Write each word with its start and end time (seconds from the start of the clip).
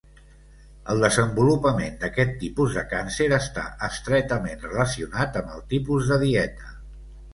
El 0.93 1.03
desenvolupament 1.05 1.99
d’aquest 2.03 2.33
tipus 2.43 2.79
de 2.79 2.85
càncer 2.93 3.27
està 3.39 3.67
estretament 3.91 4.65
relacionat 4.67 5.39
amb 5.43 5.57
el 5.59 5.65
tipus 5.75 6.11
de 6.15 6.19
dieta. 6.25 6.73